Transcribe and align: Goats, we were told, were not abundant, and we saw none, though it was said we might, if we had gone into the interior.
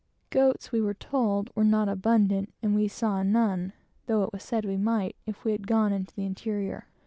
Goats, 0.31 0.71
we 0.71 0.81
were 0.81 0.95
told, 0.95 1.51
were 1.55 1.63
not 1.63 1.87
abundant, 1.87 2.51
and 2.63 2.73
we 2.73 2.87
saw 2.87 3.21
none, 3.21 3.71
though 4.07 4.23
it 4.23 4.33
was 4.33 4.41
said 4.41 4.65
we 4.65 4.75
might, 4.75 5.15
if 5.27 5.45
we 5.45 5.51
had 5.51 5.67
gone 5.67 5.93
into 5.93 6.15
the 6.15 6.25
interior. 6.25 6.87